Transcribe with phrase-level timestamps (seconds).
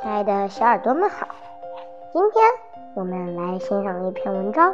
[0.00, 1.26] 亲爱的小耳朵们好，
[2.12, 2.44] 今天
[2.94, 4.72] 我们来欣赏一篇文章。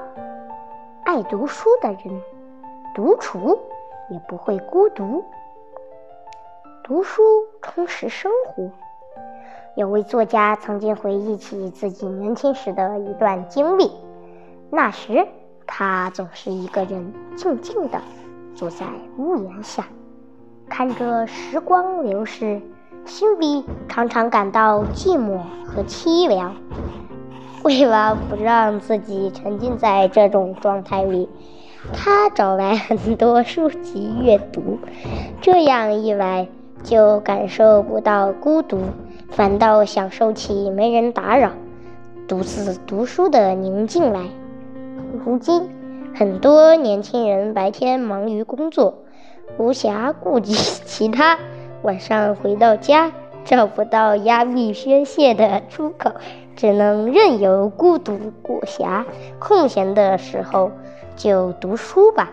[1.02, 2.22] 爱读书的人，
[2.94, 3.58] 独处
[4.10, 5.24] 也不会孤独。
[6.82, 7.22] 读书
[7.62, 8.70] 充实生活。
[9.76, 13.90] 有位作家曾经回忆起自己年轻时的一段经历，
[14.68, 15.26] 那时
[15.66, 17.98] 他总是一个人静静地
[18.54, 18.84] 坐在
[19.16, 19.86] 屋檐下，
[20.68, 22.60] 看着时光流逝。
[23.06, 26.56] 心里常常感到寂寞和凄凉。
[27.62, 31.28] 为了不让自己沉浸在这种状态里，
[31.92, 34.78] 他找来很多书籍阅读。
[35.40, 36.48] 这样一来，
[36.82, 38.80] 就感受不到孤独，
[39.30, 41.52] 反倒享受起没人打扰、
[42.26, 44.22] 独自读书的宁静来。
[45.24, 45.68] 如今，
[46.14, 48.98] 很多年轻人白天忙于工作，
[49.58, 50.52] 无暇顾及
[50.84, 51.38] 其他。
[51.84, 53.12] 晚上回到家，
[53.44, 56.12] 找不到压力宣泄的出口，
[56.56, 59.04] 只能任由孤独裹挟。
[59.38, 60.70] 空闲的时候
[61.14, 62.30] 就读书吧，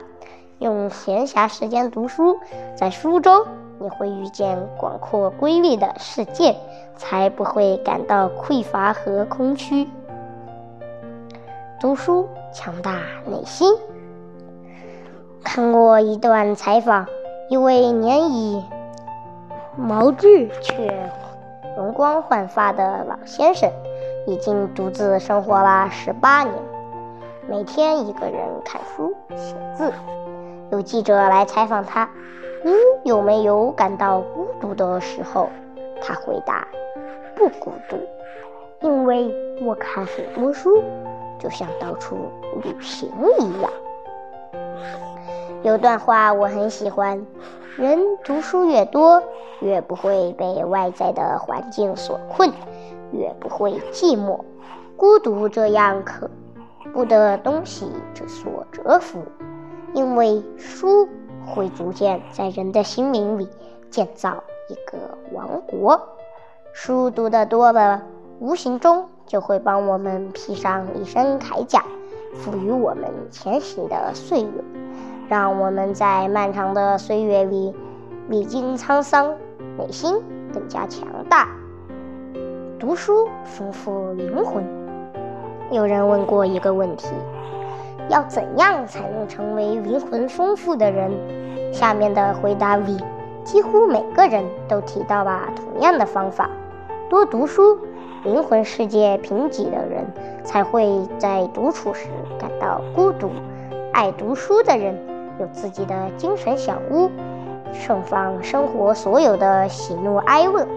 [0.59, 2.37] 用闲暇时间读书，
[2.77, 3.45] 在书中
[3.77, 6.55] 你会遇见广阔瑰丽的世界，
[6.95, 9.85] 才不会感到匮乏和空虚。
[11.81, 13.69] 读书强大内心。
[15.43, 17.05] 看过一段采访，
[17.49, 18.63] 一位年已。
[19.77, 21.09] 毛质却
[21.77, 23.71] 容光焕发的老先生，
[24.27, 26.53] 已经独自生活了十八年，
[27.47, 29.93] 每天一个人看书写字。
[30.71, 32.09] 有记者来采访他
[32.63, 32.71] ：“你
[33.05, 35.49] 有没有感到孤独的时候？”
[36.03, 36.67] 他回答
[37.35, 37.97] ：“不孤独，
[38.81, 40.83] 因为我看很多书，
[41.39, 42.17] 就像到处
[42.61, 43.71] 旅行一样。”
[45.63, 47.25] 有段话我很喜欢。
[47.77, 49.23] 人读书越多，
[49.61, 52.51] 越不会被外在的环境所困，
[53.13, 54.41] 越不会寂寞、
[54.97, 56.29] 孤独这样可
[56.93, 57.87] 怖的东西
[58.27, 59.19] 所折服。
[59.93, 61.07] 因为书
[61.45, 63.47] 会逐渐在人的心灵里
[63.89, 64.97] 建造一个
[65.31, 66.01] 王国。
[66.73, 68.03] 书读得多了，
[68.39, 71.85] 无形中就会帮我们披上一身铠甲，
[72.35, 74.49] 赋予我们前行的岁月。
[75.31, 77.73] 让我们在漫长的岁月里
[78.27, 79.33] 历经沧桑，
[79.77, 80.13] 内心
[80.53, 81.47] 更加强大。
[82.77, 84.61] 读书丰富灵魂。
[85.71, 87.07] 有人问过一个问题：
[88.09, 91.09] 要怎样才能成为灵魂丰富的人？
[91.71, 92.97] 下面的回答里，
[93.45, 96.49] 几乎每个人都提到了同样的方法：
[97.09, 97.79] 多读书。
[98.25, 100.05] 灵魂世界贫瘠的人
[100.43, 103.29] 才会在独处时感到孤独。
[103.93, 105.10] 爱读书的人。
[105.41, 107.09] 有自己的精神小屋，
[107.73, 110.67] 盛放生活所有的喜怒哀乐。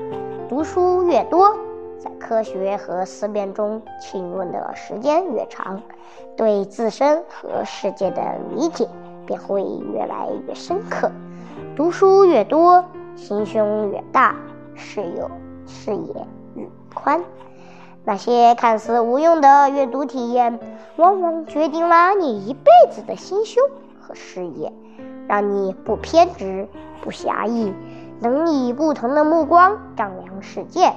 [0.48, 1.54] 读书越多，
[1.98, 5.82] 在科学和思辨中浸润的时间越长，
[6.34, 8.22] 对自身和世界的
[8.56, 8.88] 理解
[9.26, 11.10] 便会越来越深刻。
[11.76, 12.82] 读书越多，
[13.16, 14.34] 心胸越大，
[14.74, 15.30] 视有
[15.66, 17.22] 视野越宽。
[18.06, 20.58] 那些看似无用的阅读体验，
[20.96, 23.62] 往往决定了你一辈子的心胸。
[24.06, 24.70] 和视野，
[25.26, 26.68] 让你不偏执、
[27.00, 27.72] 不狭义，
[28.20, 30.92] 能以不同的目光丈量世界，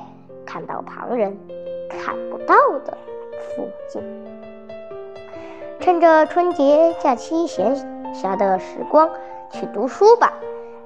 [0.46, 1.38] 看到旁人
[1.90, 2.98] 看不到的
[3.56, 4.04] 风景。
[5.80, 7.76] 趁着春节假期闲
[8.14, 9.10] 暇的时光，
[9.52, 10.34] 去读书吧。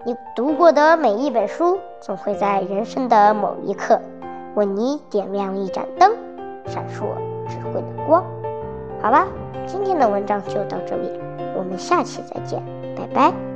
[0.06, 4.00] 你读过的每一本书，总会在人生的某一刻，
[4.56, 6.12] 为你点亮一盏灯，
[6.66, 7.06] 闪烁
[7.48, 8.24] 智慧的光。
[9.02, 9.28] 好吧，
[9.66, 11.10] 今天的文章就到这里。
[11.56, 12.62] 我们下期再见，
[12.96, 13.51] 拜拜。